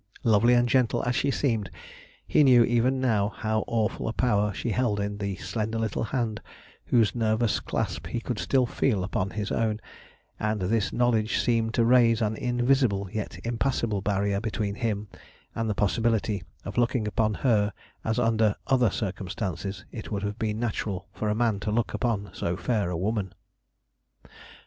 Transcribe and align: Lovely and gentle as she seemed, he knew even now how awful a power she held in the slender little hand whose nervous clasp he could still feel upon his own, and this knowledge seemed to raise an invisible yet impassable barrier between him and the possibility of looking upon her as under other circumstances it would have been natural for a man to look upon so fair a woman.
Lovely 0.23 0.55
and 0.55 0.67
gentle 0.67 1.03
as 1.03 1.15
she 1.15 1.29
seemed, 1.29 1.69
he 2.25 2.43
knew 2.43 2.63
even 2.63 2.99
now 2.99 3.29
how 3.29 3.63
awful 3.67 4.07
a 4.07 4.13
power 4.13 4.51
she 4.51 4.71
held 4.71 4.99
in 4.99 5.19
the 5.19 5.35
slender 5.35 5.77
little 5.77 6.05
hand 6.05 6.41
whose 6.85 7.13
nervous 7.13 7.59
clasp 7.59 8.07
he 8.07 8.19
could 8.19 8.39
still 8.39 8.65
feel 8.65 9.03
upon 9.03 9.29
his 9.29 9.51
own, 9.51 9.79
and 10.39 10.59
this 10.59 10.91
knowledge 10.91 11.37
seemed 11.37 11.75
to 11.75 11.85
raise 11.85 12.19
an 12.19 12.35
invisible 12.35 13.09
yet 13.11 13.37
impassable 13.45 14.01
barrier 14.01 14.41
between 14.41 14.73
him 14.73 15.07
and 15.53 15.69
the 15.69 15.75
possibility 15.75 16.41
of 16.65 16.79
looking 16.79 17.07
upon 17.07 17.35
her 17.35 17.71
as 18.03 18.17
under 18.17 18.55
other 18.65 18.89
circumstances 18.89 19.85
it 19.91 20.09
would 20.11 20.23
have 20.23 20.39
been 20.39 20.59
natural 20.59 21.05
for 21.13 21.29
a 21.29 21.35
man 21.35 21.59
to 21.59 21.69
look 21.69 21.93
upon 21.93 22.31
so 22.33 22.57
fair 22.57 22.89
a 22.89 22.97
woman. 22.97 23.35